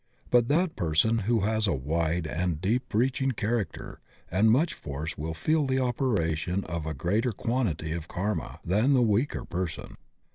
[0.31, 3.99] But that person who has a wide and deep reaching character
[4.31, 8.93] and much force will feel the opera tion of a greater quantity of karma than
[8.95, 9.93] the weaker person.